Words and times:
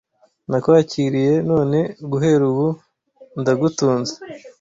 Nakwakiriye, 0.49 1.33
none 1.49 1.77
guhera 2.11 2.43
ubu 2.51 2.67
ndagutunze, 3.39 4.13